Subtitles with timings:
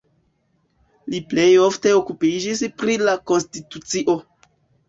[1.13, 4.21] Li plej ofte okupiĝis pri la konstitucio.